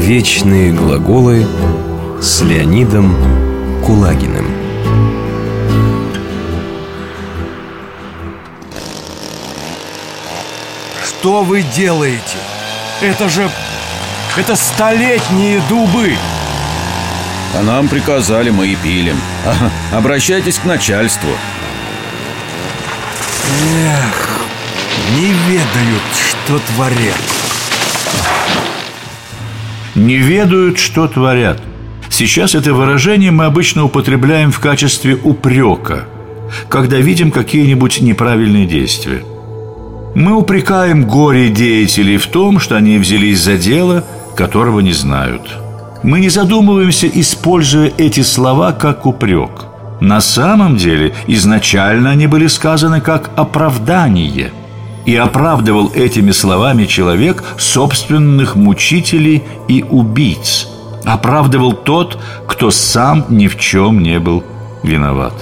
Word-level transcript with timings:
Вечные 0.00 0.72
глаголы 0.72 1.46
с 2.22 2.40
Леонидом 2.40 3.14
Кулагиным 3.84 4.46
Что 11.04 11.42
вы 11.42 11.62
делаете? 11.62 12.38
Это 13.02 13.28
же... 13.28 13.48
Это 14.36 14.56
столетние 14.56 15.60
дубы! 15.68 16.14
А 17.54 17.62
нам 17.62 17.86
приказали, 17.86 18.48
мы 18.48 18.68
и 18.68 18.76
пилим 18.76 19.20
ага, 19.46 19.70
Обращайтесь 19.92 20.58
к 20.58 20.64
начальству 20.64 21.30
Эх, 23.76 24.40
не 25.14 25.26
ведают, 25.26 26.02
что 26.14 26.58
творят 26.58 27.49
Не 29.94 30.16
ведают, 30.16 30.78
что 30.78 31.08
творят 31.08 31.60
Сейчас 32.08 32.54
это 32.54 32.74
выражение 32.74 33.30
мы 33.30 33.44
обычно 33.44 33.84
употребляем 33.84 34.50
в 34.52 34.60
качестве 34.60 35.16
упрека 35.16 36.06
Когда 36.68 36.98
видим 36.98 37.30
какие-нибудь 37.30 38.00
неправильные 38.00 38.66
действия 38.66 39.22
Мы 40.14 40.34
упрекаем 40.34 41.04
горе 41.04 41.48
деятелей 41.48 42.16
в 42.16 42.26
том, 42.26 42.60
что 42.60 42.76
они 42.76 42.98
взялись 42.98 43.40
за 43.40 43.56
дело, 43.56 44.04
которого 44.36 44.80
не 44.80 44.92
знают– 44.92 45.42
мы 46.02 46.20
не 46.20 46.30
задумываемся, 46.30 47.06
используя 47.08 47.92
эти 47.98 48.20
слова 48.20 48.72
как 48.72 49.04
упрек. 49.04 49.66
На 50.00 50.22
самом 50.22 50.76
деле 50.76 51.12
изначально 51.26 52.10
они 52.10 52.26
были 52.26 52.46
сказаны 52.46 53.02
как 53.02 53.30
оправдание. 53.36 54.50
И 55.10 55.16
оправдывал 55.16 55.90
этими 55.92 56.30
словами 56.30 56.84
человек 56.84 57.42
собственных 57.58 58.54
мучителей 58.54 59.42
и 59.66 59.82
убийц. 59.82 60.68
Оправдывал 61.04 61.72
тот, 61.72 62.16
кто 62.46 62.70
сам 62.70 63.24
ни 63.28 63.48
в 63.48 63.58
чем 63.58 64.04
не 64.04 64.20
был 64.20 64.44
виноват. 64.84 65.34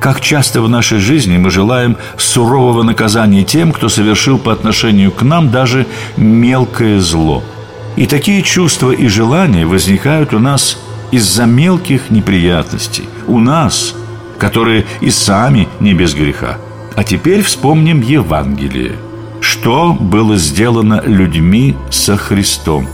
Как 0.00 0.22
часто 0.22 0.62
в 0.62 0.70
нашей 0.70 1.00
жизни 1.00 1.36
мы 1.36 1.50
желаем 1.50 1.98
сурового 2.16 2.82
наказания 2.82 3.44
тем, 3.44 3.72
кто 3.72 3.90
совершил 3.90 4.38
по 4.38 4.52
отношению 4.52 5.12
к 5.12 5.20
нам 5.20 5.50
даже 5.50 5.86
мелкое 6.16 6.98
зло– 6.98 7.42
и 7.96 8.06
такие 8.06 8.42
чувства 8.42 8.92
и 8.92 9.08
желания 9.08 9.66
возникают 9.66 10.32
у 10.32 10.38
нас 10.38 10.78
из-за 11.10 11.44
мелких 11.44 12.08
неприятностей. 12.08 13.04
У 13.26 13.38
нас, 13.38 13.94
которые 14.38 14.86
и 15.02 15.10
сами 15.10 15.68
не 15.80 15.92
без 15.92 16.14
греха. 16.14 16.56
А 16.96 17.04
теперь 17.04 17.42
вспомним 17.42 18.00
Евангелие. 18.00 18.96
Что 19.40 19.92
было 19.92 20.36
сделано 20.36 21.02
людьми 21.04 21.76
со 21.90 22.16
Христом? 22.16 22.86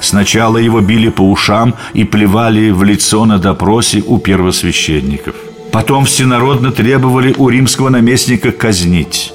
Сначала 0.00 0.58
его 0.58 0.80
били 0.80 1.08
по 1.08 1.22
ушам 1.22 1.74
и 1.92 2.04
плевали 2.04 2.70
в 2.70 2.82
лицо 2.82 3.24
на 3.26 3.38
допросе 3.38 4.02
у 4.06 4.18
первосвященников. 4.18 5.34
Потом 5.72 6.04
всенародно 6.04 6.72
требовали 6.72 7.34
у 7.36 7.48
римского 7.48 7.90
наместника 7.90 8.52
казнить. 8.52 9.32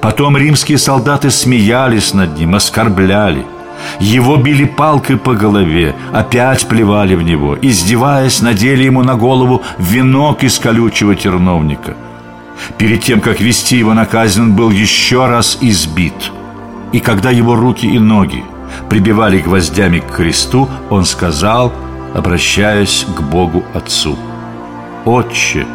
Потом 0.00 0.36
римские 0.36 0.78
солдаты 0.78 1.30
смеялись 1.30 2.14
над 2.14 2.38
ним, 2.38 2.54
оскорбляли– 2.54 3.44
его 4.00 4.36
били 4.36 4.64
палкой 4.64 5.16
по 5.16 5.34
голове, 5.34 5.94
опять 6.12 6.66
плевали 6.66 7.14
в 7.14 7.22
него, 7.22 7.56
издеваясь, 7.60 8.42
надели 8.42 8.84
ему 8.84 9.02
на 9.02 9.16
голову 9.16 9.62
венок 9.78 10.44
из 10.44 10.58
колючего 10.58 11.14
терновника. 11.14 11.96
Перед 12.76 13.02
тем, 13.02 13.20
как 13.20 13.40
вести 13.40 13.76
его 13.76 13.94
на 13.94 14.06
казнь, 14.06 14.42
он 14.42 14.52
был 14.54 14.70
еще 14.70 15.26
раз 15.26 15.58
избит. 15.60 16.14
И 16.92 17.00
когда 17.00 17.30
его 17.30 17.54
руки 17.54 17.86
и 17.86 17.98
ноги 17.98 18.44
прибивали 18.88 19.38
гвоздями 19.38 20.00
к 20.00 20.16
кресту, 20.16 20.68
он 20.90 21.04
сказал, 21.04 21.72
обращаясь 22.14 23.06
к 23.16 23.20
Богу 23.20 23.64
Отцу, 23.74 24.16
«Отче, 25.04 25.66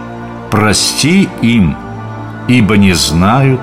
прости 0.52 1.28
им, 1.42 1.76
ибо 2.48 2.78
не 2.78 2.94
знают, 2.94 3.62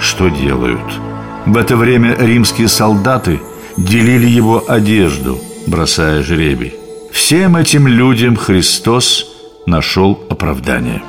что 0.00 0.28
делают». 0.28 1.00
В 1.46 1.56
это 1.56 1.76
время 1.76 2.14
римские 2.18 2.68
солдаты– 2.68 3.40
делили 3.78 4.26
его 4.26 4.64
одежду, 4.66 5.38
бросая 5.66 6.22
жребий. 6.22 6.74
Всем 7.12 7.56
этим 7.56 7.86
людям 7.86 8.36
Христос 8.36 9.26
нашел 9.66 10.18
оправдание. 10.28 11.02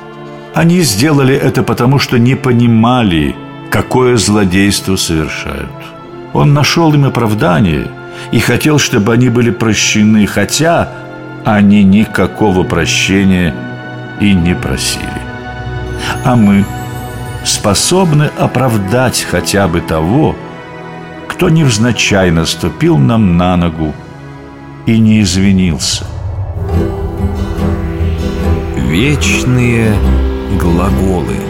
Они 0.54 0.80
сделали 0.80 1.34
это 1.34 1.62
потому, 1.62 1.98
что 1.98 2.18
не 2.18 2.34
понимали, 2.34 3.36
какое 3.70 4.16
злодейство 4.16 4.96
совершают. 4.96 5.70
Он 6.32 6.54
нашел 6.54 6.92
им 6.92 7.04
оправдание 7.04 7.88
и 8.32 8.40
хотел, 8.40 8.78
чтобы 8.78 9.12
они 9.12 9.28
были 9.28 9.50
прощены, 9.50 10.26
хотя 10.26 10.88
они 11.44 11.84
никакого 11.84 12.64
прощения 12.64 13.54
и 14.20 14.34
не 14.34 14.54
просили. 14.54 15.22
А 16.24 16.36
мы 16.36 16.64
способны 17.44 18.30
оправдать 18.38 19.26
хотя 19.30 19.68
бы 19.68 19.80
того, 19.80 20.36
кто 21.28 21.48
невзначай 21.48 22.30
наступил 22.30 22.98
нам 22.98 23.36
на 23.36 23.56
ногу 23.56 23.94
и 24.86 24.98
не 24.98 25.22
извинился. 25.22 26.04
Вечные 28.76 29.94
глаголы– 30.58 31.36